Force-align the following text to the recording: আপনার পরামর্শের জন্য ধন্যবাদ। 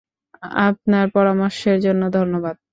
আপনার 0.63 1.05
পরামর্শের 1.15 1.77
জন্য 1.85 2.01
ধন্যবাদ। 2.11 2.55